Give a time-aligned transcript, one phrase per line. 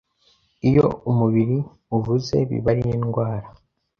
[0.67, 1.57] Iyo umubiri
[1.97, 3.47] uvuze biba ari indwara”